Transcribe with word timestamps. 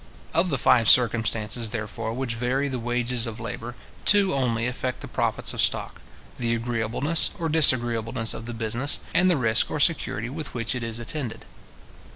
Of 0.33 0.49
the 0.49 0.57
five 0.57 0.89
circumstances, 0.89 1.69
therefore, 1.69 2.11
which 2.13 2.33
vary 2.33 2.67
the 2.67 2.79
wages 2.79 3.27
of 3.27 3.39
labour, 3.39 3.75
two 4.03 4.33
only 4.33 4.65
affect 4.65 5.01
the 5.01 5.07
profits 5.07 5.53
of 5.53 5.61
stock; 5.61 6.01
the 6.39 6.55
agreeableness 6.55 7.29
or 7.37 7.49
disagreeableness 7.49 8.33
of 8.33 8.47
the 8.47 8.53
business, 8.55 8.99
and 9.13 9.29
the 9.29 9.37
risk 9.37 9.69
or 9.69 9.79
security 9.79 10.27
with 10.27 10.55
which 10.55 10.73
it 10.73 10.81
is 10.81 10.97
attended. 10.97 11.45